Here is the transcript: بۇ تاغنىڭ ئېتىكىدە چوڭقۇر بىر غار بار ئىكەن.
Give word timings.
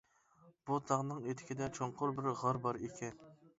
بۇ 0.69 0.77
تاغنىڭ 0.91 1.19
ئېتىكىدە 1.27 1.69
چوڭقۇر 1.77 2.17
بىر 2.19 2.33
غار 2.43 2.63
بار 2.67 2.83
ئىكەن. 2.85 3.25